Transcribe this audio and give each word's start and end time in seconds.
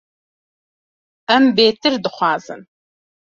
Em 1.35 1.43
bêtir 1.55 1.93
dixwazin. 2.03 2.61